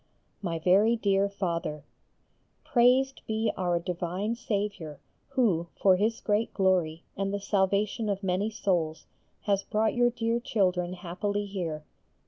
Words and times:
MY 0.41 0.57
VERY 0.57 0.95
DEAR 0.95 1.29
FATHER, 1.29 1.83
Praised 2.63 3.21
be 3.27 3.51
our 3.55 3.77
divine 3.77 4.33
Saviour 4.33 4.99
who 5.27 5.67
for 5.79 5.95
His 5.95 6.21
great 6.21 6.51
glory 6.55 7.03
and 7.15 7.31
the 7.31 7.39
salvation 7.39 8.09
of 8.09 8.23
many 8.23 8.49
souls 8.49 9.05
has 9.41 9.61
brought 9.61 9.93
your 9.93 10.09
dear 10.09 10.39
children 10.39 10.93
happily 10.93 11.45
here. 11.45 11.83